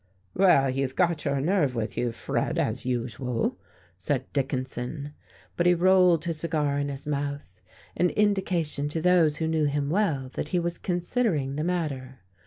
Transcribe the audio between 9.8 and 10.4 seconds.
well,